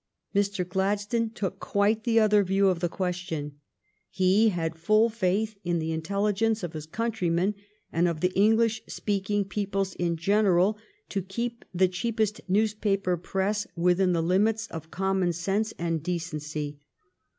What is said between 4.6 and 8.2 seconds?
full faith in the intelligence of his countrymen and of